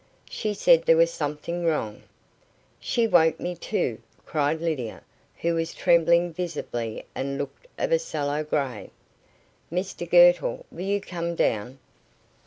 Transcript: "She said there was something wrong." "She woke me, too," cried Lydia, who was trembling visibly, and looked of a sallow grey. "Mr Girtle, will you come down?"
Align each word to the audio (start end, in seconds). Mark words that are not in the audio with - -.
"She 0.31 0.55
said 0.55 0.85
there 0.87 0.97
was 0.97 1.11
something 1.13 1.63
wrong." 1.63 2.01
"She 2.79 3.05
woke 3.05 3.39
me, 3.39 3.53
too," 3.55 3.99
cried 4.25 4.59
Lydia, 4.59 5.03
who 5.41 5.53
was 5.53 5.75
trembling 5.75 6.33
visibly, 6.33 7.05
and 7.13 7.37
looked 7.37 7.67
of 7.77 7.91
a 7.91 7.99
sallow 7.99 8.43
grey. 8.43 8.89
"Mr 9.71 10.09
Girtle, 10.09 10.65
will 10.71 10.81
you 10.85 11.01
come 11.01 11.35
down?" 11.35 11.77